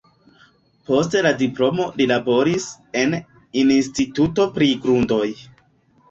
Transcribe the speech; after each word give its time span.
Post 0.89 1.17
la 1.25 1.31
diplomo 1.41 1.83
li 1.99 2.07
laboris 2.11 2.65
en 3.01 3.13
instituto 3.65 4.47
pri 4.55 4.71
grundoj. 4.87 5.29